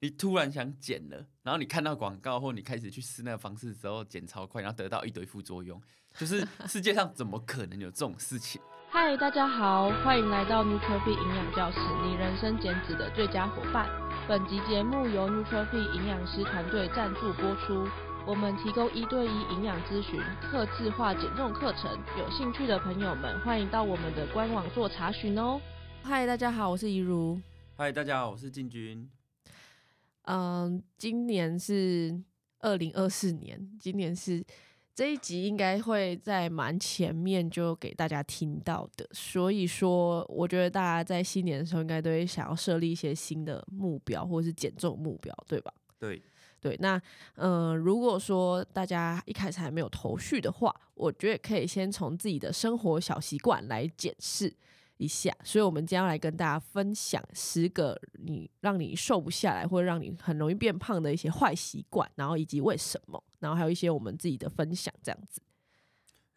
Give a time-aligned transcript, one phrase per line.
[0.00, 5.80] 你突然想减了，然后你看到广告或你开始去试那个方式之后减超快，然后得到一堆副作用，
[6.16, 8.62] 就是 世界上怎么可能有这种事情？
[8.90, 13.90] 嗨，大家好，欢迎来到 Nutrify 营养教室，你人生减脂的最佳伙伴。
[14.28, 17.84] 本集节目由 Nutrify 营养师团队赞助播出，
[18.24, 25.60] 我们提供一对一营养咨询、客制化减重课程，有兴趣的朋友们欢迎到我们的官网做查询哦。
[26.04, 27.40] 嗨，大家好，我是怡如。
[27.76, 29.10] 嗨，大家好，我是进军。
[30.30, 32.14] 嗯，今年是
[32.58, 34.44] 二零二四年，今年是
[34.94, 45.72] 这一集应该会在蛮前面就给大家听到的，所以说我觉得大家在新年的时候应该都会想要设立一些新的目标或者是减重目标，对吧？
[45.98, 46.22] 对
[46.60, 47.00] 对，那
[47.36, 54.52] 嗯，如果说大家一开始还没有头绪的话，我觉得可以先从自己的生活小习惯来检视。
[54.98, 65.40] 一下，所以我们将要来跟大家分享十个你让你瘦不下来或者让你很容易变胖的一些坏习惯，然后以及为什么，然后还有一些我们自己的分享，这样子。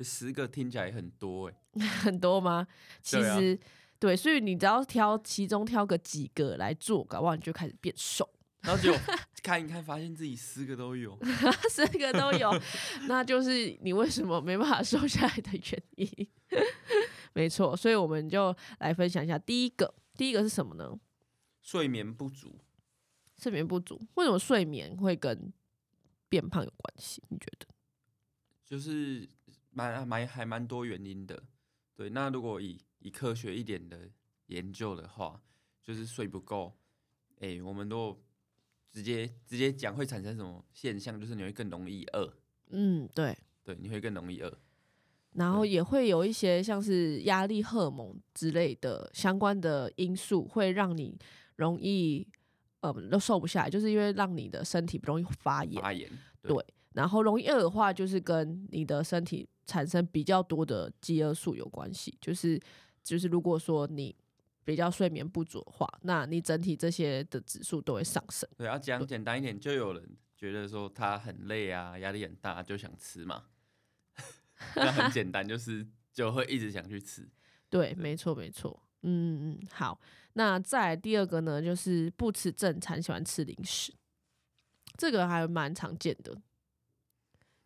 [0.03, 2.65] 十个听起来很多哎、欸， 很多吗？
[3.03, 3.59] 其实对、啊、
[3.99, 8.27] 对，所以你只要挑其中挑个几个来做，搞不好你就开始变瘦，
[8.61, 8.91] 然后就
[9.43, 11.15] 看一看，发现自己十个都有，
[11.69, 12.51] 十个都有，
[13.07, 16.27] 那就是你为什么没办法瘦下来的原因。
[17.33, 19.93] 没错，所以我们就来分享一下第一个。
[20.15, 20.99] 第一个是什么呢？
[21.61, 22.59] 睡眠不足。
[23.37, 25.51] 睡眠不足，为什么睡眠会跟
[26.29, 27.23] 变胖有关系？
[27.29, 27.67] 你觉得？
[28.63, 29.27] 就是
[29.71, 31.41] 蛮蛮还蛮多原因的。
[31.95, 34.07] 对，那如果以以科学一点的
[34.47, 35.41] 研究的话，
[35.81, 36.77] 就是睡不够。
[37.39, 38.21] 哎，我们都
[38.91, 41.19] 直接直接讲会产生什么现象？
[41.19, 42.31] 就是你会更容易饿。
[42.67, 44.59] 嗯，对，对，你会更容易饿。
[45.33, 51.17] 然后也会有一些像是压力荷尔蒙之类的相关的因素，会让你
[51.55, 52.27] 容易
[52.81, 55.81] 呃都瘦不下来，就是因为让你的身体不容易发炎。
[55.81, 56.09] 发炎
[56.41, 62.17] 对，对，然后容易饿的话，就是跟你的身体产生比较多的饥饿素有关系。
[62.19, 62.59] 就是
[63.03, 64.15] 就是如果说你
[64.65, 68.49] 比较睡眠不足的话，那你整体这些的指数都会上升。
[68.57, 70.03] 对，要讲简单一点，就有人
[70.35, 73.45] 觉得说他很累啊，压力很大，就想吃嘛。
[74.75, 77.27] 那很简单，就是就会一直想去吃。
[77.69, 78.81] 对，没错，没错。
[79.03, 79.99] 嗯嗯，好。
[80.33, 83.93] 那再第二个呢，就是不吃正餐，喜欢吃零食。
[84.97, 86.41] 这个还蛮常见的，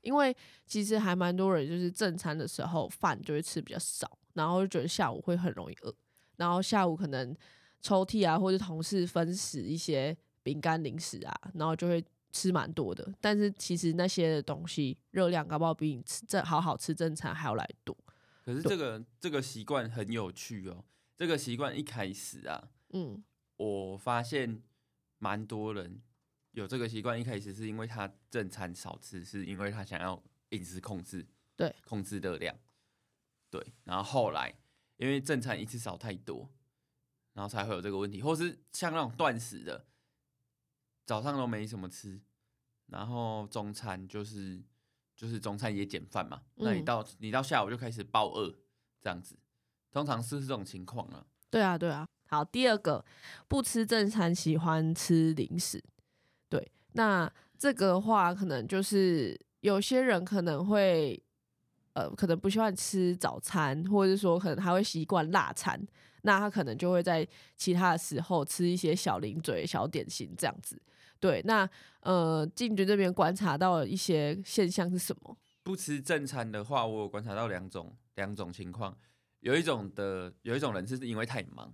[0.01, 0.35] 因为
[0.65, 5.93] 其实还蛮多人就是正餐的时候饭就会吃比较少，然后就觉得下午会很容易饿，
[6.37, 7.35] 然后下午可能
[7.81, 12.03] 抽屉啊或者同事分食一些饼干零食啊，然后就会。
[12.35, 17.95] 吃蛮多的，但是其实那些东西热量搞不好比你吃正好好吃正餐还要来多。
[18.43, 20.83] 可是这个这个习惯很有趣哦。
[21.15, 23.23] 这个习惯一开始啊，嗯，
[23.55, 24.61] 我发现
[25.17, 26.01] 蛮多人
[26.51, 31.25] 有这个习惯，一开始是因为他正餐少吃，是因为他想要饮食控制，
[31.55, 32.53] 对，控制热量，
[33.49, 33.65] 对。
[33.85, 34.53] 然后后来
[34.97, 36.49] 因为正餐一次少太多，
[37.31, 39.85] 然后才会有这个问题，或是像那种断食的。
[41.05, 42.19] 早上都没什么吃，
[42.87, 44.61] 然后中餐就是
[45.15, 48.53] 就是中餐也减饭嘛，嗯、那你到你到下午就开始暴饿，
[49.01, 49.37] 这样子，
[49.91, 51.25] 通常是这种情况啊。
[51.49, 52.05] 对啊，对啊。
[52.27, 53.05] 好，第二个
[53.47, 55.81] 不吃正餐，喜欢吃零食。
[56.49, 61.21] 对，那这个话可能就是有些人可能会
[61.93, 65.79] 呃，可能不喜欢吃早餐，或者是说可能还会习惯辣餐，
[66.23, 70.81] 那他可能就会在其他的时候吃一些小零嘴、小点心这样子。
[71.19, 71.67] 对，那
[72.01, 75.37] 呃，进军这边观察到的一些现象是什么？
[75.63, 78.95] 不吃正餐的话，我有观察到两种两种情况。
[79.39, 81.73] 有一种的有一种人是因为太忙，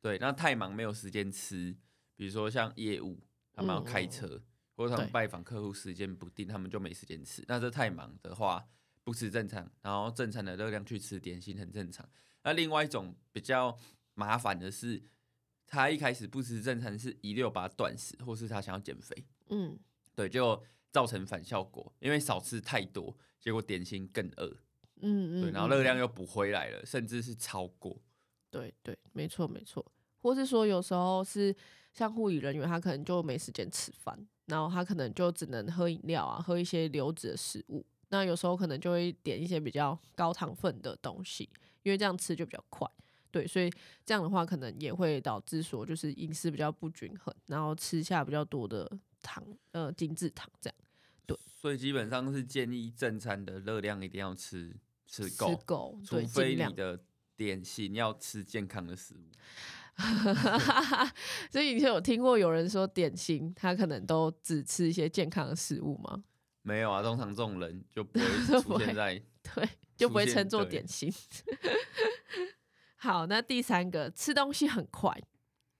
[0.00, 1.74] 对，那太忙没有时间吃，
[2.14, 3.18] 比如说像业务，
[3.52, 4.42] 他们要开车，嗯、
[4.76, 7.44] 或者他们拜访客户时间不定，他们就没时间吃。
[7.48, 8.64] 那这太忙的话，
[9.02, 12.08] 不吃正餐，然后正餐的热量去吃点心很正常。
[12.44, 13.76] 那另外一种比较
[14.14, 15.02] 麻烦的是。
[15.72, 19.74] 他一开始不吃正餐，是一六八断食，或是他想要减肥，嗯，
[20.14, 24.54] 对，就造成反效果，因为少吃太多，结果点心更饿，
[25.00, 27.98] 嗯嗯，对，然后热量又补回来了，嗯、甚至是超过，
[28.50, 29.82] 对对，没错没错，
[30.20, 31.56] 或是说有时候是
[31.94, 34.14] 像护理人员，他可能就没时间吃饭，
[34.44, 41.48] 然后他可能就只能喝饮料啊，喝一些流质的食物，那有时候可能就会点一些比较高糖分的东西，
[41.82, 42.86] 因为这样吃就比较快。
[43.32, 43.68] 对，所以
[44.04, 48.88] 这样的话，可能也会导致说，就是饮食比较不均衡，然后吃下比较多的
[49.22, 49.42] 糖，
[49.72, 50.76] 呃，精制糖这样。
[51.24, 54.76] 对，所以基本上是建议正餐的热量一定要吃
[55.06, 57.00] 吃够，吃够，除非你的
[57.34, 59.30] 点心要吃健康的食物。
[61.50, 66.22] 所以以前有听过有人说点心，他可能都只吃一些健康的食物吗？
[66.62, 68.26] 没有啊，通常这种人就不会
[68.62, 71.12] 出现在对，就不会称作点心。
[73.02, 75.12] 好，那第三个吃东西很快，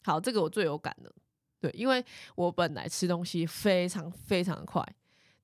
[0.02, 1.12] 好，这个我最有感的，
[1.60, 2.04] 对，因为
[2.34, 4.84] 我本来吃东西非常非常快，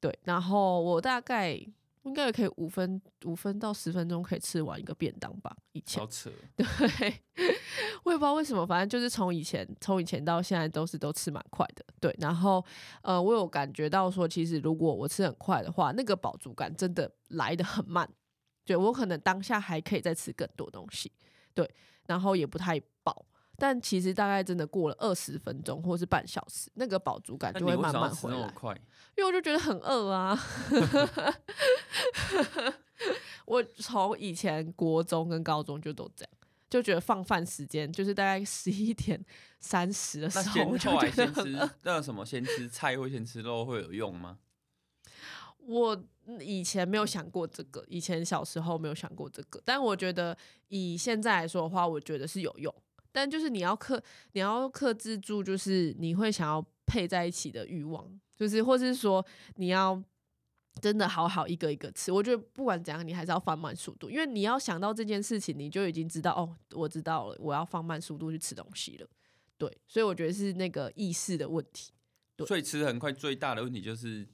[0.00, 1.60] 对，然后我大概。
[2.04, 5.54] 应该也可以五分五分到十分钟可以吃完一个便当吧。
[5.72, 6.30] 以前，好扯。
[6.56, 7.22] 对，
[8.02, 11.84] 我也不知道为什么，反正就是从以前从以前到现在都是都吃蛮快的。
[12.00, 12.64] 对，然后
[13.02, 18.08] 呃，我有感觉到说，其实如果我吃很快的话，那个饱足感真的来得很慢。
[18.64, 21.12] 对，我可能当下还可以再吃更多东西，
[21.58, 21.68] 对，
[22.06, 23.26] 然后也不太饱。
[23.56, 28.54] 但其实大概真的过了二十分钟或是半小时，那个饱足感就会慢慢回来。
[29.16, 30.38] 因为我就觉得很饿啊。
[33.46, 36.30] 我从以前国中跟高中就都这样，
[36.70, 39.20] 就觉得放饭时间就是大概十一点
[39.58, 41.68] 三十的时候，我就觉得很饿。
[41.82, 44.38] 那什么，先吃菜或先吃肉会有用吗？
[45.68, 46.04] 我
[46.40, 50.36] 以前没有想过这个，以前小时候没有想过这个，但我觉得
[50.68, 52.74] 以现在来说的话，我觉得是有用。
[53.12, 59.24] 但就是你要克，你要克制住，就是你会想要配在一起的欲望，就是或是说
[59.56, 60.02] 你要
[60.80, 62.10] 真的好好一个一个吃。
[62.10, 69.06] 我觉得不管怎样，你还是要放慢速度，因为你要想到这件事情，你就已经知道哦，我知道了，我要放慢速度去吃东西了。
[69.56, 71.92] 对，所以我觉得是那个意识的问题。
[72.36, 74.28] 对，所以吃很快最大的问题就是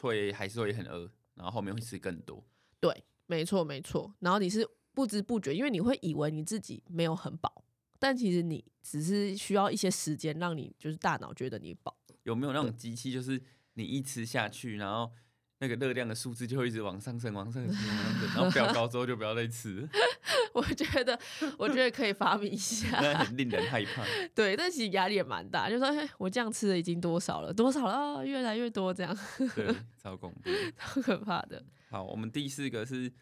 [0.00, 2.44] 会还是会很饿，然后后面会吃更多。
[2.80, 4.14] 对，没错没错。
[4.20, 7.64] 然后你是不知不觉，因为你会以为你自己没有很饱。
[7.98, 11.96] 但其实你只是需要一些时间，让你就是大脑觉得你饱。
[12.22, 13.42] 有没有那种机器，就是
[13.74, 15.10] 你一吃下去，然后
[15.60, 19.88] 那个热量的数字就会一直往上升，往上升，往上升然后飙高之后就不要再吃。
[20.54, 21.18] 我觉得，
[21.58, 23.00] 我觉得可以发明一下。
[23.00, 24.04] 那很令人害怕。
[24.34, 27.52] 对，但其实压力也蛮大，就说，哎，我这样吃的已经多少了？
[27.52, 27.92] 多少了？
[27.92, 29.16] 哦，越来越多这样。
[29.54, 31.64] 对，超恐怖，超可怕的。
[31.90, 33.12] 好，我们第四个是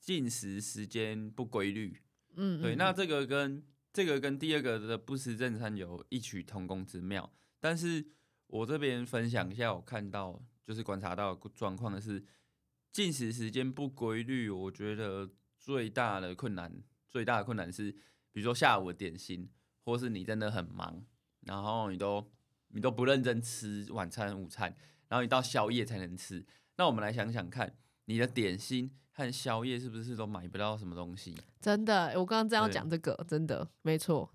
[0.00, 2.00] 进食时间不规律。
[2.36, 3.62] 嗯，对，那这个跟
[3.92, 8.04] 这个跟第二个的不食正餐有异曲同工之妙，但是
[8.54, 12.24] 我这边分享一下，我看到就是观察到状况的是，
[12.92, 15.28] 进食时间不规律，我觉得
[15.58, 16.72] 最大的困难，
[17.08, 17.90] 最大的困难是，
[18.30, 19.50] 比如说下午的点心，
[19.84, 21.04] 或是你真的很忙，
[21.40, 22.30] 然后你都
[22.68, 24.72] 你都不认真吃晚餐、午餐，
[25.08, 26.46] 然后你到宵夜才能吃。
[26.76, 28.92] 那我们来想想看，你的点心。
[29.16, 31.32] 和宵夜是不是都买不到什么东西？
[31.60, 34.34] 真的，我刚刚正要讲这个，真的没错。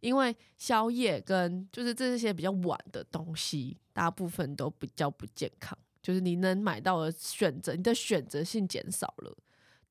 [0.00, 5.78] 因为宵夜跟就是这些比较晚的东西，大部分都比较不健康。
[6.02, 9.36] 就是你能买到的选择，你的选择性减少了，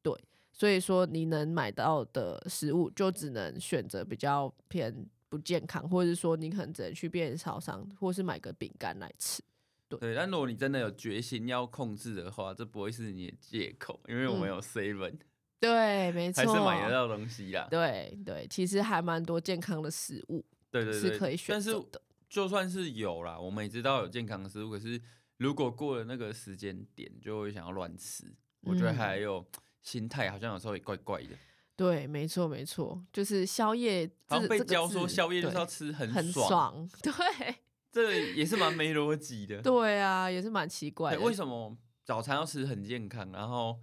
[0.01, 0.13] 对。
[0.51, 4.94] 所以说你能买到的食物，就只能选择比较偏
[5.29, 9.41] 不健康，或者是说你可能只能去便利超商，或是买个饼干来吃。
[9.88, 15.19] 对，对，但如果你真的有决心要控制的话，这不会是你的借口，因为我们有 seven，嗯，
[15.59, 17.67] 对，没错，还是买得到东西啦。
[17.69, 21.79] 对对，其实还蛮多健康的食物，对对对，是可以选择的。
[21.79, 25.01] 但是就算是有啦，我们也知道有健康的食物，可是
[25.38, 28.25] 如果过了那个时间点，就会想要乱吃。
[28.61, 29.45] 我觉得还有
[29.81, 31.29] 心态，好像有时候也怪怪的。
[31.75, 37.13] 对，没错没错，就是宵夜，好像被教说宵夜就是要吃很很爽，对。
[37.91, 39.63] 这也是蛮没逻辑的。
[39.63, 41.19] 对啊，也是蛮奇怪的。
[41.22, 43.79] 为什么早餐要吃很健康，然后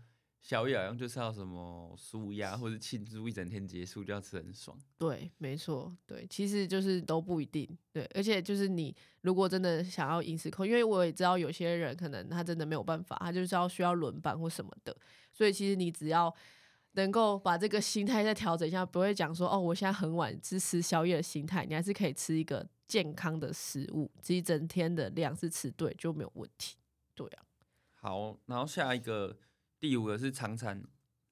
[0.47, 4.79] 宵夜好像就是要什么舒压或者庆祝一整天结束就要吃很爽？
[4.97, 7.69] 对，没错，对，其实就是都不一定。
[7.93, 14.97] 对，而且就是你如果真的想要饮食控，因为我也知道有些人可能他真的没有办法，他就是要需要轮班或什么的，
[15.33, 16.33] 所以其实你只要。
[16.93, 26.77] 能够把这个心态再调整一下，不会讲说哦，我现在很晚只吃宵夜的心态，你还是可以吃一个健康的食物，这一整天的量是吃对就没有问题。
[27.15, 27.45] 对啊，
[27.97, 29.37] 好，然后下一个
[29.79, 30.83] 第五个是常常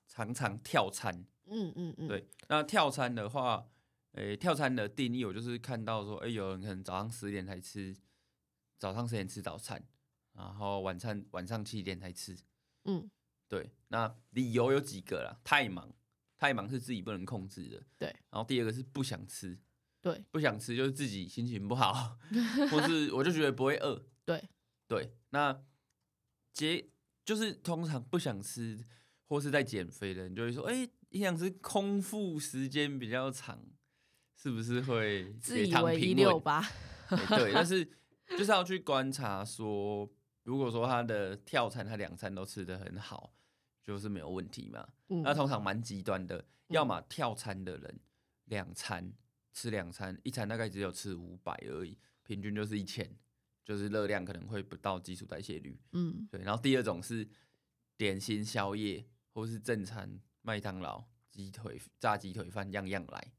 [0.07, 3.69] 常常跳餐，嗯嗯嗯，对，那跳餐的话，
[4.13, 7.97] 诶、欸，跳餐的定义我就是看到说，诶、欸，有人可能早上十点才吃，
[8.79, 9.83] 早上十点吃早餐，
[10.35, 12.37] 然后晚餐晚上七点才吃，
[12.85, 13.11] 嗯。
[13.47, 15.95] 对，那理由有几个啦，太忙，
[16.39, 17.83] 太忙是自己不能控制的。
[17.99, 19.57] 对，然后第二个是不想吃，
[20.01, 22.19] 对，不想吃就是自己心情不好，
[22.73, 24.05] 或是我就觉得不会饿。
[24.25, 24.43] 对，
[24.89, 25.63] 对，那
[26.53, 26.89] 减
[27.25, 28.85] 就是通常不想吃
[29.27, 33.65] 或是在减肥的人就会说，哎、欸，营养师空腹时间比较长，
[34.37, 36.61] 是不是会自以为一六八？
[37.09, 37.85] 欸、对，但是
[38.31, 40.11] 就是要去观察说。
[40.45, 43.33] 如果说他的跳餐，他两餐都吃的很好，
[43.83, 44.87] 就是没有问题嘛。
[45.09, 48.01] 嗯、那通常蛮极端的，要么跳餐的人
[48.45, 49.11] 两餐
[49.55, 53.11] 吃两餐，一餐大概只有吃五百而已，平均就是一千，
[53.65, 55.79] 就是热量可能会不到基础代谢率。
[55.93, 56.41] 嗯，对。
[56.43, 57.27] 然后第二种是
[57.97, 63.33] 点心、宵夜或是正餐，麦当劳、鸡腿、炸鸡腿饭样样来。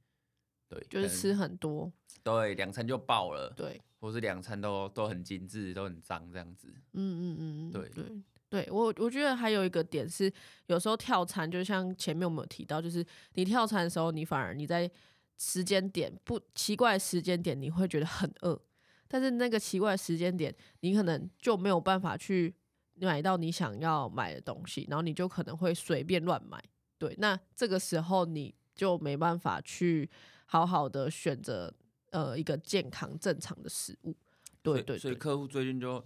[0.68, 1.92] 对，就是吃很多。
[2.24, 3.54] 对，两餐就爆了。
[3.56, 6.68] 对，或是两餐都都很精致，都很脏这样子。
[6.94, 10.32] 嗯嗯嗯，对对对，我我觉得还有一个点是，
[10.66, 14.90] 有时候跳餐，就像前面我们有提到，就是你跳餐的时候，你反而你在
[15.38, 18.60] 时间点不奇怪的时间点，你会觉得很饿，
[19.08, 22.54] 但是那个奇怪的时间点，你可能就没有办法去
[22.96, 26.64] 买到你想要买的东西，然后你就可能会随便乱买。
[26.98, 30.10] 对，那这个时候你就没办法去
[30.46, 31.74] 好好的选择
[32.12, 34.16] 呃一个健康正常的食物。
[34.62, 36.04] 对对，对，所以客户最近就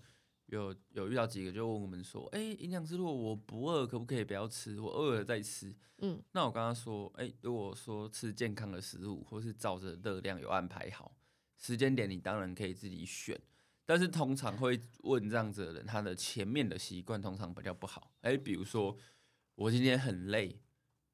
[0.48, 4.80] 有有遇到几个，就问我们说：“哎、欸，营养师，如果我不饿，可不可以不要吃？
[4.80, 11.12] 我饿了再吃。”嗯，那我刚刚说：“哎、欸，如果说吃健康的食物，或是照着热量有安排好
[11.60, 13.40] 时间点，你当然可以自己选。
[13.86, 18.12] 但是通常会问这样子的人，他的前面的习惯通常比较不好。
[18.22, 18.98] 哎、欸，比如说
[19.54, 20.60] 我今天很累，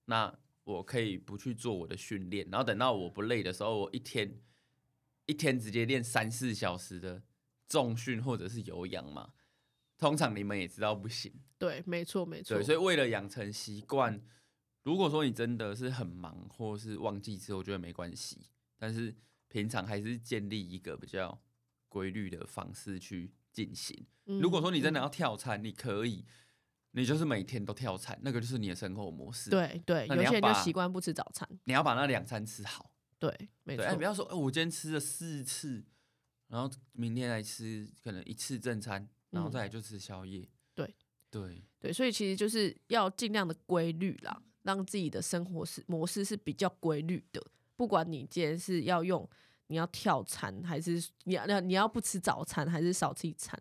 [0.06, 0.34] 那
[0.64, 4.40] 我可以不去做我的训练，然后等到我不累的时候，我一天
[5.26, 7.24] 一天直接练三四小时的。”
[7.68, 9.34] 重训或者是有氧嘛，
[9.98, 11.34] 通常你们也知道不行。
[11.58, 12.56] 对，没错，没错。
[12.56, 14.22] 对，所以为了养成习惯，
[14.84, 18.52] 如果说你真的是很忙，或是忘记吃，我觉得没关系。
[18.78, 19.16] 但是
[19.56, 21.42] 平常还是建立一个比较
[21.88, 24.06] 规律的方式去进行。
[24.26, 24.42] 嗯。
[24.42, 26.26] 如果说你真的要跳餐，你可以，
[26.92, 29.50] 你就是每天都跳餐，那个就是你的生活模式。
[29.50, 32.92] 对对，有些人就习惯不吃早餐，你要把那两餐吃好。
[33.18, 33.34] 对，
[33.64, 33.86] 没错。
[33.86, 35.86] 哎，不要说，哎，我今天吃了四次。
[36.48, 40.46] 然后明天来吃可能一次正餐，然后再来就吃宵夜。
[40.76, 40.94] 对
[41.32, 47.42] 对对，所以其实就是要尽量的规律啦，让自己的生活是模式是比较规律的。
[47.76, 49.28] 不管你今天是要用，
[49.68, 53.60] 你要跳餐，还是你要你要不吃早餐，还是少吃一餐，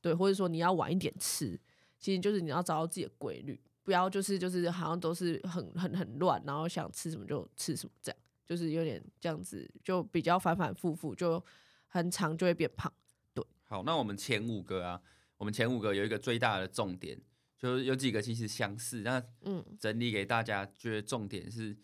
[0.00, 1.58] 对，或者说你要晚一点吃，
[1.98, 11.42] 其实就是你要找到自己的规律，不要就是就是好像都是很很很乱，然后想吃什么就吃什么，这样就是有点这样子，就比较反反复复就。
[11.88, 12.92] 很长就会变胖，
[13.32, 13.42] 对。
[13.62, 15.00] 好，那我们前五个啊，
[15.38, 17.18] 我们前五个有一个最大的重点，
[17.56, 19.00] 就是有几个其实相似。
[19.00, 21.74] 那嗯，整理给大家，觉得重点是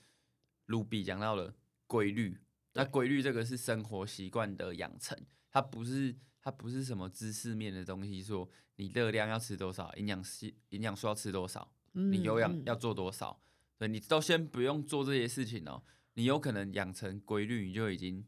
[0.66, 1.54] 卢比讲到了
[1.92, 2.38] 规律。
[2.72, 5.18] 那规律这个是生活习惯的养成，
[5.50, 8.22] 它不是它不是什么知识面的东西。
[8.22, 13.38] 说你热量要吃多少，营养素营养素要吃多少，你有氧要做多少，
[13.76, 15.82] 所以你都先不用做这些事情哦。
[16.14, 18.24] 你有可能养成规律，你就已经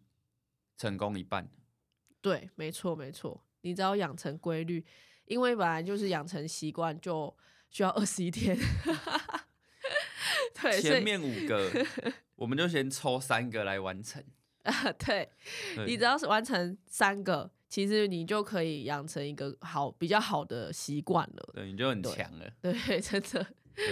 [0.76, 1.48] 成功一半。
[2.20, 3.46] 对，没错，没错。
[3.62, 4.84] 你只要养成规律，
[5.24, 7.34] 因为本来就是养成习惯，就
[7.70, 8.54] 需要二十一天。
[10.60, 11.70] 对，前面五个，
[12.36, 14.22] 我们就先抽三个来完成。
[14.62, 15.28] 啊， 对，
[15.86, 21.50] 你只要是完成三个，其实你就可以养成一个好、比较好的习惯了。
[21.54, 22.50] 对，你就很强了。
[22.60, 23.46] 对， 对，真的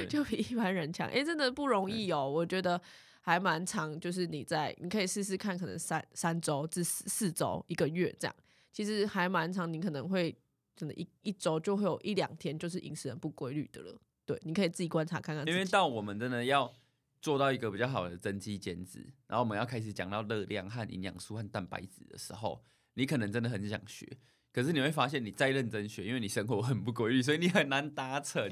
[0.09, 1.09] 就比一般人强。
[1.09, 2.81] 哎，真的不容易哦，我觉得。
[3.25, 8.35] 还蛮长，就是你在，你可以试试看，可能三三周至四四周一个月这样，
[8.73, 9.73] 其实还蛮长。
[9.73, 10.37] 你可能会
[10.75, 13.97] 真的，一一周就会有一两天就是饮食很不规律的了。
[14.27, 15.47] 对，你可以自己观察看看。
[15.47, 16.69] 因为到我们真的要
[17.23, 18.99] 做到一个比较好的增肌减脂，
[19.29, 22.63] 然后我们要开始讲到热量和营养素和蛋白质的时候，
[22.95, 24.19] 你可能真的很想学。
[24.53, 28.47] 可是你会发现，你再认真学，因为你生活很不规律，所以你很难达成。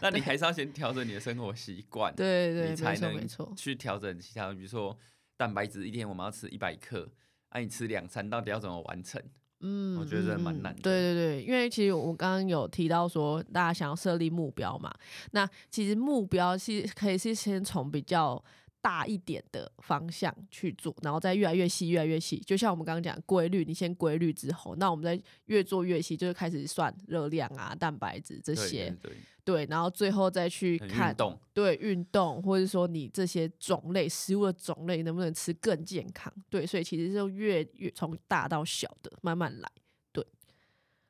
[0.00, 4.52] 那你还是要先调整你的生活习惯， 对对，你才能去调整其他。
[4.52, 4.96] 比如说
[5.36, 7.10] 蛋白质，一天我们要吃一百克，
[7.50, 9.20] 那、啊、你吃两餐，到底要怎么完成？
[9.60, 10.82] 嗯，我觉得蛮难的。
[10.82, 14.92] 对对对，因为其实我刚刚有提到说，大家想要设立目标嘛，
[15.32, 18.42] 那其实目标是可以是先从比较。
[18.82, 22.38] 大一点的方向去做，然后再越来越细，越来越细。
[22.38, 31.14] 就像我们刚刚讲规律，你先规律之后，那我们再越做越细，就是开始算热量啊、蛋白质这些，对，对，对，对，然后最后再去看，
[31.52, 39.70] 对，运动，或者说你这些种类食物的种类能不能吃更健康，对，所以其实就越越从大到小的慢慢来，
[40.10, 40.26] 对。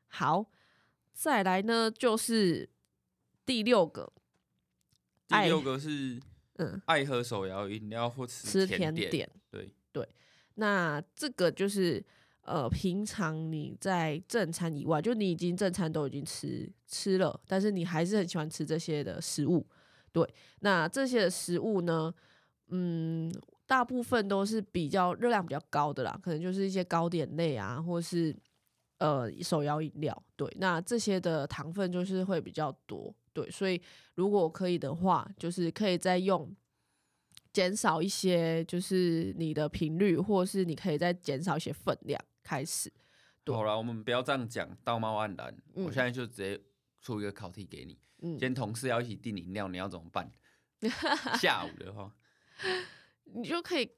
[0.08, 0.44] 好，
[1.12, 2.68] 再来呢就是
[3.46, 4.12] 第六个，
[5.28, 6.20] 第六个是。
[6.60, 10.08] 嗯，爱喝手摇饮料或吃甜点，吃甜点，对对。
[10.56, 12.04] 那这个就是
[12.42, 19.66] 呃，平常你在正餐以外，就你已经正餐都已经吃吃了，但是你还是很喜欢吃这些的食物，
[20.12, 20.28] 对。
[20.60, 22.12] 那这些的食物呢，
[22.68, 23.32] 嗯，
[23.66, 28.36] 大部分都是比较热量比较高的啦，可能就是一些糕点类啊，或是
[28.98, 30.54] 呃手摇饮料，对。
[30.58, 33.14] 那这些的糖分就是会比较多。
[33.42, 33.80] 对，所以
[34.14, 36.54] 如果可以的话，就是可以再用
[37.52, 42.92] 减少一些，就是你的频率，或是你可以再减少一些分量开始。
[43.46, 45.52] 好了，我们不要这样讲，道貌岸然。
[45.74, 46.60] 嗯、我现在就直接
[47.00, 47.98] 出一个考题给你。
[48.22, 50.30] 嗯，今天同事要一起订饮料，你要怎么办？
[51.40, 52.14] 下午的话，
[53.24, 53.90] 你就可以，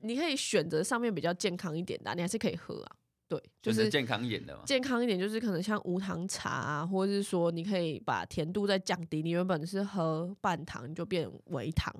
[0.00, 2.96] 你可以选择上面比较健康一点的、啊，你还是可以喝啊。
[3.32, 4.62] 对，就是健康一点的嘛。
[4.66, 11.90] 健康一点就是可能像无糖茶啊，或者是说你可以把甜度再降低，你原本是喝半糖，你就变微糖。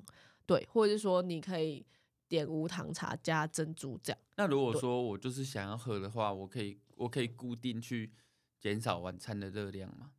[0.45, 1.83] 对，或者是说你可以
[2.27, 4.19] 点无糖茶加珍珠这样。
[4.35, 8.11] 那如果说我就是想要喝的话，我可以我可以固定去
[8.59, 10.11] 减少晚餐的热量嘛？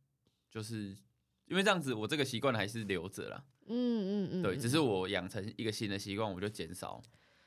[0.51, 0.97] 就是
[1.45, 3.41] 因为这样子，我这个习惯还是留着啦。
[3.67, 7.01] 嗯嗯嗯，对，只是我养成一个新的习惯，我就减少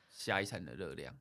[0.09, 1.15] 下一餐的热量。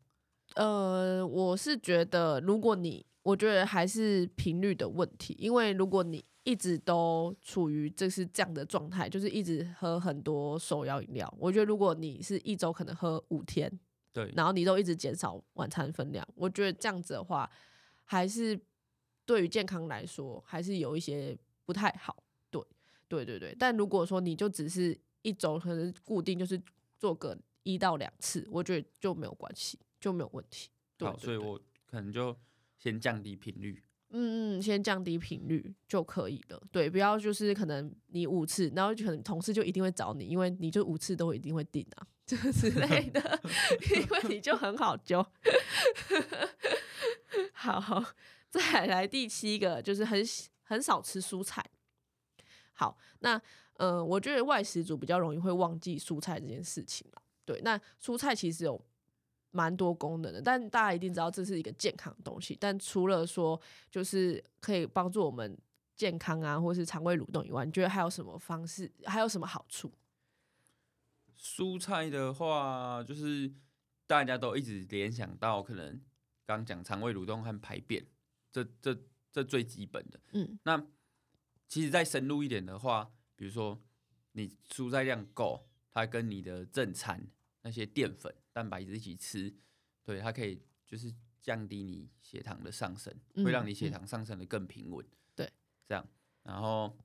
[0.58, 13.72] 呃，我是觉得，如果你，我觉得还是频率的问题，因为如果你一直都处于这是这样的状态，就是一直喝很多手摇饮料，我觉得如果你是一周可能喝五天，
[14.12, 17.48] 对，然后你都一直减少晚餐分量，我觉得这样子的话，
[18.04, 18.60] 还是
[19.28, 22.24] 对于健康来说，还是有一些不太好。
[22.50, 22.60] 对，
[23.08, 23.56] 对对对。
[23.60, 26.60] 但如果说你就只是一周可能固定就是
[26.98, 29.78] 做个一到两次，我觉得就没有关系。
[30.00, 30.70] 就没有问题。
[30.98, 31.13] 对对对。
[31.13, 32.38] 好，所以我可能就
[32.77, 33.84] 先降低频率。
[34.10, 36.62] 嗯嗯，先降低频率就可以了。
[36.72, 43.42] 对，不要就是可能你五次，然后就可能同事就一定会找你，因为你就五次都一定会订啊，这之类的，
[43.94, 45.22] 因为你就很好揪。
[47.51, 48.01] 好， 好，
[48.50, 50.24] 再来第七个就是很
[50.63, 51.62] 很少吃蔬菜。
[52.72, 53.36] 好，那
[53.74, 57.22] 嗯、呃，我觉得外食族比较容易会忘记蔬菜这件事情嘛。
[57.44, 58.82] 对，那蔬菜其实有。
[59.51, 62.58] 蛮多功能的，但大家一定知道这是一个健康的东西。
[62.60, 65.58] 但除了说就是可以帮助我们
[65.96, 68.92] 健康啊，或是肠胃蠕动以外，你觉得还有什么方式？
[69.06, 69.92] 还有什么好处？
[71.39, 73.51] 蔬菜的话，就是
[74.06, 76.01] 大家都一直联想到可能
[76.46, 78.06] 刚讲肠胃蠕动和排便，
[78.51, 78.96] 这这
[79.32, 80.20] 这最基本的。
[80.34, 80.84] 嗯，那
[81.68, 83.80] 其实再深入一点的话，比如说
[84.34, 87.28] 你蔬菜量够，它跟你的正餐
[87.67, 88.34] 那些淀粉。
[88.53, 89.53] 蛋白质一起吃，
[90.03, 95.06] 对，它可以就是降低你血糖的上升，嗯、会让你血糖上升的更平稳。
[95.36, 95.51] 对，
[95.86, 96.08] 这样，
[96.41, 96.97] 然后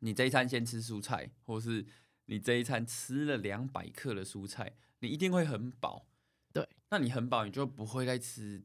[0.00, 1.86] 你这一餐先吃蔬菜，或是
[2.24, 6.08] 你这一餐吃了两百克的蔬菜，你一定会很饱。
[6.52, 8.60] 对，那你很饱，你就不会再吃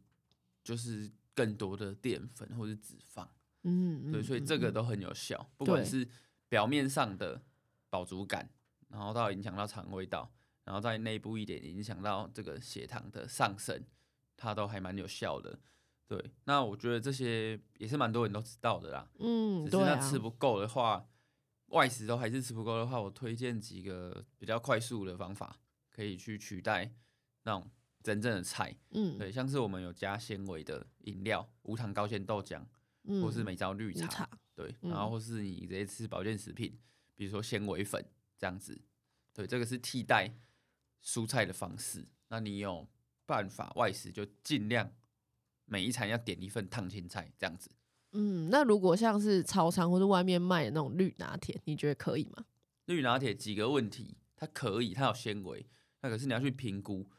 [0.63, 3.27] 就是更多的淀粉或是脂肪。
[3.61, 6.07] 嗯，对，所以这个都很有效，嗯、不管是
[6.49, 7.43] 表面上的
[7.91, 8.49] 饱足感，
[8.87, 10.31] 然后到影响到肠胃道。
[10.65, 13.81] 然后在内部一点影响到这个血糖的上升，
[14.35, 15.57] 它都还蛮有效的。
[16.07, 19.09] 对，那我觉得这些也是蛮多人都知道的啦。
[19.19, 21.05] 嗯，只是那吃不够的话，啊、
[21.67, 25.57] 外食都还是吃不够的话，我推荐几个比较快速的方法，
[25.89, 26.93] 可以去取代
[27.43, 27.71] 那种
[28.03, 28.75] 真正的菜。
[28.91, 32.61] 嗯，对，像是我们有加纤维的饮料，无糖高纤豆浆，
[33.05, 36.79] 嗯、或是美招绿茶，茶对，然后或是你直接吃保健食品，
[37.15, 38.03] 比如说纤维粉
[38.37, 38.79] 这样子。
[39.33, 40.35] 对，这个是替代。
[41.05, 42.87] 蔬菜的方式，那你有
[43.27, 44.91] 办法外食就尽量
[45.65, 47.69] 每一餐要点一份烫青菜这样子。
[48.13, 52.45] 嗯，那如果像是超商或者外面卖的那种绿拿铁，你觉得可以吗？
[52.85, 55.67] 绿拿铁几个问题，它可以，它有纤维，
[56.01, 57.09] 那可是你要去评估，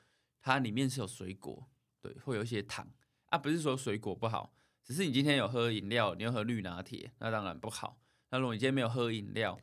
[0.40, 1.68] 它里面是有水果，
[2.00, 2.88] 对，会有一些糖
[3.26, 8.00] 啊，不是说水果不好，只是你今天有喝饮料，你要喝绿拿铁，那当然不好。
[8.30, 9.60] 那如果你今天没有喝饮料，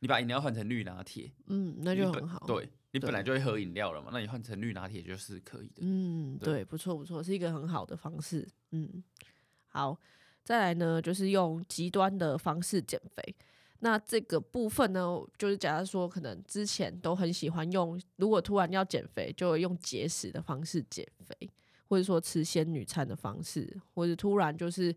[0.00, 2.44] 你把饮料换成绿拿铁，嗯，那就很好。
[2.46, 2.70] 对。
[2.94, 5.78] 你本来就会喝饮料了嘛，那你换成绿拿铁就是可以的。
[5.78, 8.48] 嗯，对，对，不错不错，是一个很好的方式。
[8.70, 9.02] 嗯，
[9.66, 9.98] 好，
[10.44, 13.34] 再来呢，就是用极端的方式减肥。
[13.80, 21.50] 那这个部分呢，就是假如说可能之前都很喜欢用，如果突然要减肥，就会用节食的方式减肥，
[21.88, 24.94] 或者说吃仙女餐的方式，或者突然就是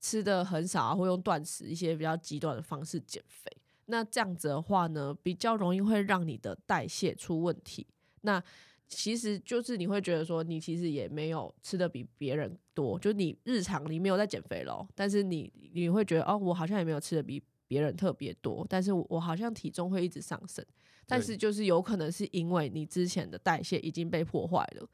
[0.00, 3.50] 吃的很少啊，或用断食一些比较极端的方式减肥。
[3.90, 7.86] 那这样子的话呢，比较容易会让你的代谢出问题。
[8.22, 8.42] 那
[8.88, 20.64] 其实就是你会觉得说，你其实也没有吃的比别人多，就你日常你没有在减肥咯，但是你你会觉得哦，我好像也没有吃的比别人特别多，但是我我好像体重会一直上升。
[21.06, 24.88] 但是就是有可能是因为你之前的代谢已经被破坏了，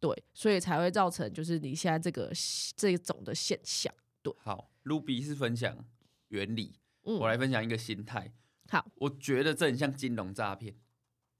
[0.00, 2.32] 对，所以才会造成就是你现在这个
[2.74, 3.92] 这种的现象。
[4.22, 5.84] 对，好，Ruby 是分享
[6.28, 6.74] 原理。
[7.16, 8.34] 我来分享一个心态。
[8.68, 10.76] 好，我觉得这很像金融诈骗。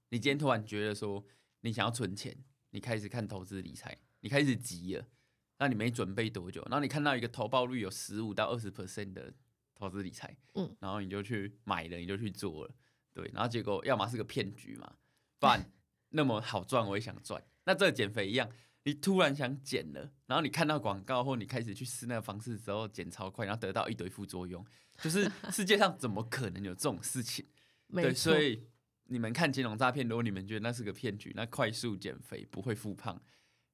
[0.09, 1.23] 你今天突然觉得说
[1.61, 2.35] 你想要存钱，
[2.71, 5.05] 你开始看投资理财，你开始急了，
[5.59, 9.31] 那你没准备多久，然后你看到一个投报率有十五到二十 percent 的
[9.75, 12.73] 投资理财，嗯，然后你就去买了，你就去做了，
[13.13, 14.95] 对，然后结果要么是个骗局嘛，
[15.37, 15.71] 不然
[16.09, 17.43] 那么好赚，我也想赚。
[17.65, 18.49] 那这个减肥一样，
[18.83, 24.65] 你突然想减了，然后你看到广告或你开始去试那个方式之后减超快，然后得到一堆副作用，
[25.01, 27.45] 就是 世界上怎么可能有这种事情？
[27.93, 28.67] 对，所以
[29.05, 33.21] 你们看金融诈骗，如果你们觉得那是个骗局，那快速减肥不会复胖，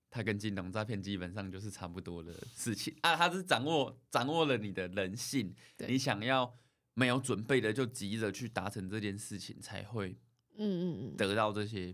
[0.09, 3.15] 它跟金融诈骗基本上就是差不多的事情啊。
[3.15, 5.53] 它是掌握掌握了你的人性，
[5.87, 6.53] 你想要
[6.93, 10.17] 没有准备的就急着去达成这件事情，才会
[10.57, 11.93] 嗯嗯嗯得到这些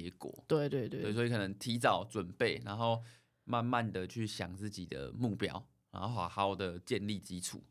[0.00, 0.32] 结果。
[0.48, 3.02] 对对对，对，所以可能提早准备，然后
[3.44, 7.62] 慢慢的去想自己的目标，然后好好的建立基础，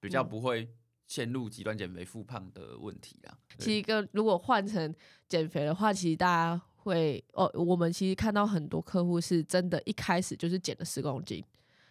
[0.00, 0.68] 比较不会。
[1.10, 3.36] 陷入极端减肥复胖的问题啊。
[3.58, 4.94] 其实，跟如果换成
[5.28, 11.44] 减肥的话，其实大家会哦，我们其实看到很多客户是真的，一开始就是减了十公斤，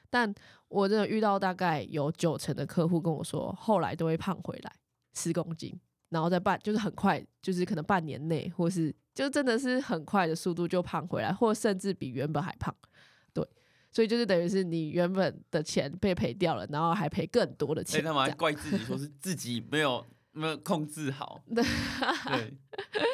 [0.10, 0.34] 但
[0.70, 4.74] 我真的遇到大概有九成的客户跟我说，后来都会胖回来
[5.14, 5.78] 十公斤，
[6.10, 12.76] 然后在半就是很快，就是可能半年内，或是就真的是很快的速度就胖回来，或甚至比原本还胖。
[13.34, 13.48] 对
[13.92, 18.04] 所以就是等于是你原本的钱被赔掉了，然后还赔更多的钱。
[18.04, 21.42] 他们还怪自己说是自己没有没有控制好。
[21.54, 21.64] 对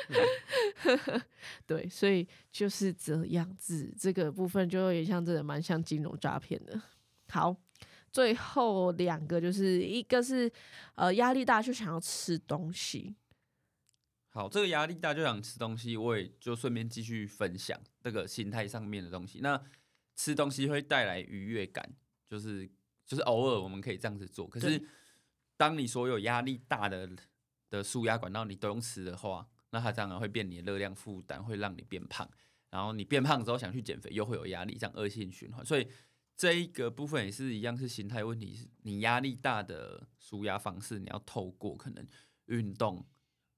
[0.07, 1.21] 对，
[1.65, 6.79] 对，所以就是这样子，这个部分就有点像，真的蛮像金融诈骗的。
[7.29, 7.55] 好，
[8.15, 10.49] 最后两个就是一个是
[10.93, 13.13] 呃压力大就想要吃东西。
[14.29, 19.39] 好，这个压力大就想吃东西，我也就顺便继续分享这个心态上面的东西。
[19.41, 19.61] 那
[20.15, 21.93] 吃东西会带来愉悦感，
[22.25, 22.65] 就是
[23.05, 24.47] 就是偶尔我们可以这样子做。
[24.47, 24.81] 可是，
[25.57, 27.09] 当你所有压力大的
[27.69, 32.25] 的舒压管道你都用吃的话，那它当然会变你的热量负担，会让你变胖。
[32.69, 35.65] 然后你变胖之后想去减肥，又会有压力，这样恶性循环。
[35.65, 35.85] 所以
[36.37, 38.55] 这一个部分也是一样，是心态问题。
[38.55, 42.05] 是你压力大的舒压方式，你要透过可能
[42.47, 43.05] 运动、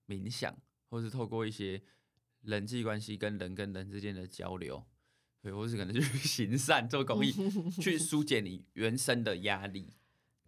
[0.07, 0.55] 冥想，
[0.89, 1.81] 或是透过一些
[2.41, 4.85] 人际关系跟人跟人之间的交流。
[5.41, 7.31] 对，或是可能去 行善做公益，
[7.81, 9.93] 去疏解你原生的压力。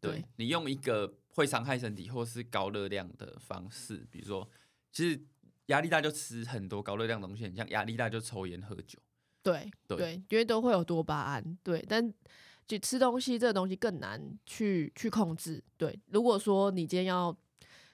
[0.01, 4.49] 对，你用一个会伤害身体或是高热量的方式，比如说，
[4.91, 5.19] 其实
[5.67, 8.99] 压力大就吃很多高热量的东西，像压力大就抽烟喝酒。
[9.43, 11.57] 对对，对，因为都会有多巴胺。
[11.63, 12.13] 对，但
[12.67, 15.63] 就吃东西这个东西更难去去控制。
[15.77, 17.35] 对，如果说你今天要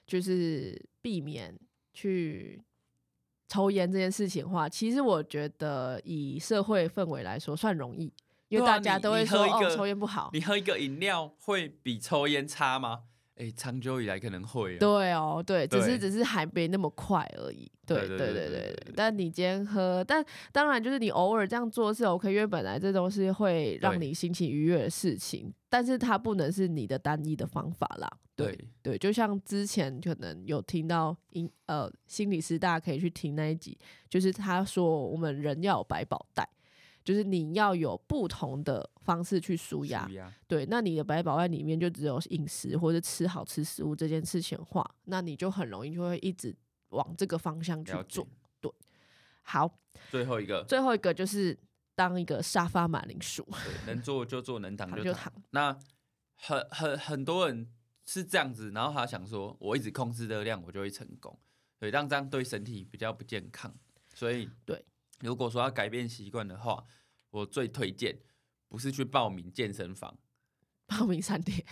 [0.06, 1.58] 就是避免
[1.92, 2.62] 去。
[3.48, 8.12] 抽烟这件事情的话，其实我觉得以社会氛围来说算容易，
[8.48, 10.30] 因为大家都会说哦，抽烟不好。
[10.32, 13.04] 你喝一个饮料会比抽烟差吗？
[13.36, 14.78] 哎、欸，长久以来可能会、啊。
[14.78, 17.70] 对哦，对，只是只是还没那么快而已。
[17.86, 18.92] 对对对对对。
[18.96, 28.10] 但你今天喝，但当然就是你偶尔这样做是 OK，因为本来这都是会让你心情愉悦的事情，但是它不能是你的单一的方法啦。
[28.34, 33.76] 对对，对，就像之前可能有听到音呃心理师，大家可以去听那一集，
[34.08, 36.48] 就是他说我们人要有百宝袋。
[37.04, 40.06] 就是你要有不同的方式去舒压，
[40.48, 46.54] 对，那你的百宝袋里面就只有饮食或者吃好吃食物这件事情的话，那你就很容易就会一直
[46.88, 48.26] 往这个方向去做。
[48.60, 48.70] 对，
[49.42, 49.78] 好，
[50.10, 51.56] 最后一个，最后一个就是
[51.94, 53.46] 当一个沙发马铃薯，
[53.86, 55.04] 能坐就坐，能躺就躺。
[55.04, 55.32] 就躺。
[55.50, 55.78] 那
[56.34, 57.70] 很很很多人
[58.04, 61.38] 是这样子，然后他想说，我一直控制热量，我就会成功，
[61.78, 63.72] 对，让这样对身体比较不健康，
[64.12, 64.84] 所以对。
[65.20, 66.84] 如果说要改变习惯的话，
[67.30, 68.18] 我最推荐
[68.68, 70.18] 不是去报名健身房，
[70.86, 71.64] 报名三铁，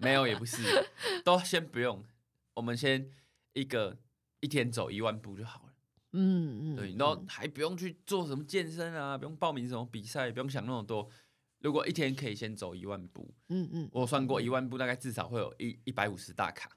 [0.00, 0.62] 没有也不是，
[1.24, 2.04] 都先不用，
[2.54, 3.10] 我们先
[3.52, 3.98] 一个
[4.40, 5.72] 一天走一万步就好了。
[6.12, 11.08] 嗯嗯，对，然后还不用去做什么健身啊，不用报名什么比赛，不用想那么多。
[11.60, 16.70] 如果一天可以先走一万步，嗯嗯，我算过一万步大概至少会有一一百五十大卡。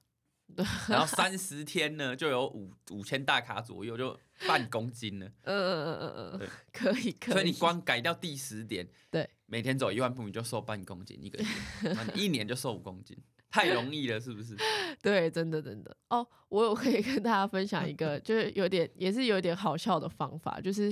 [0.90, 5.26] 然后三十天呢，就有五五千大卡左右，就半公斤了。
[5.44, 7.34] 嗯嗯嗯嗯嗯，对，可以可以。
[7.34, 11.48] 所以你光改掉第十点，对，每天走一万步，你就瘦半公斤一个月，
[11.94, 13.16] 那你一年就瘦五公斤，
[13.52, 14.58] 太容易了，是不是？
[15.00, 15.96] 对，真的真的。
[16.10, 20.92] 哦，我有可以跟大家分享一个， 就是有点也是有点好笑的方法，就是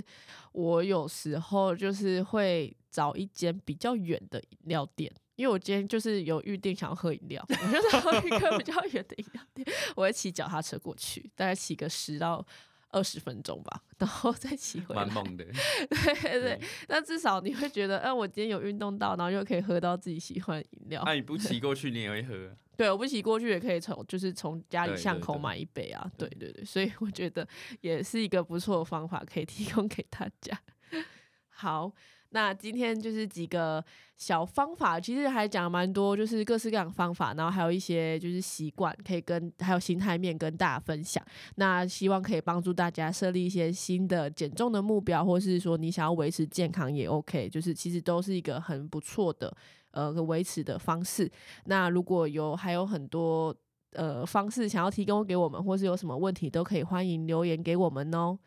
[0.51, 5.11] 我有时候就是会找一间比较远的饮料店。
[5.37, 12.45] 因为我今天就是有预定想要喝饮料，我就找一个比较远的饮料店，我会骑脚踏车过去，大概骑个十到
[12.91, 15.05] 二十分钟吧，然后再骑回来。
[15.05, 15.45] 蛮猛的，
[15.89, 16.61] 对对对。
[16.87, 21.01] 那至少你会觉得，哎，我今天有运动到，然后又可以喝到自己喜欢的饮料。
[21.05, 22.55] 那你不骑过去，你也会喝？
[22.77, 26.11] 对，我不骑过去也可以从，就是从家里巷口买一杯啊。
[26.17, 27.47] 对对对，对，所以我觉得
[27.81, 30.59] 也是一个不错的方法，可以提供给大家。
[31.49, 31.93] 好。
[32.31, 33.83] 那今天就是几个
[34.17, 41.21] 小方法，其实还讲蛮多，就是各式各样的方法，然后还有一些就是习惯可以跟还有心态面跟大家分享。
[41.55, 49.53] 那希望可以帮助大家设立一些新的减重的目标，或是说你想要维持健康也 OK，就是其实都是一个很不错的
[49.91, 51.29] 呃维持的方式。
[51.65, 53.53] 那如果有还有很多
[53.93, 58.39] 呃方式想要提供给我们，或是有什么问题都可以欢迎留言给我们哦。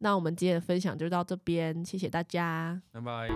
[0.00, 3.28] 那我们今天的分享就到这边，谢谢大家，拜拜。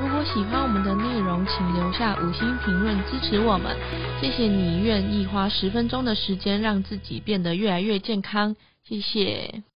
[0.00, 3.76] 如果喜欢我们的内容，请留下五星评论支持我们。
[4.20, 9.62] 谢谢你愿意花十分钟的时间让自己变得越来越健康，谢谢。